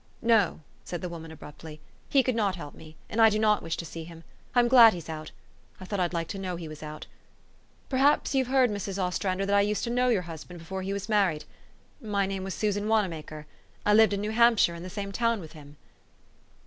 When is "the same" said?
14.81-15.11